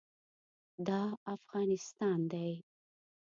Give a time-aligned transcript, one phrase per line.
[0.87, 1.01] دا
[1.35, 2.51] افغانستان دی.